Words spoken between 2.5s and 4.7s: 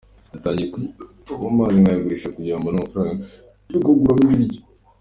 ngo mbone amafaranga yo kuguramo ibiryo.